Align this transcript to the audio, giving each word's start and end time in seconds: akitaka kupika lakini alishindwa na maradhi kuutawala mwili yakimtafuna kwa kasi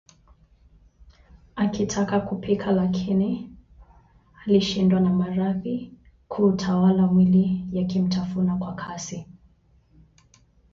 akitaka 1.55 2.19
kupika 2.19 2.71
lakini 2.71 3.57
alishindwa 4.45 4.99
na 4.99 5.09
maradhi 5.13 5.93
kuutawala 6.27 7.07
mwili 7.07 7.65
yakimtafuna 7.71 8.55
kwa 8.57 8.75
kasi 8.75 9.25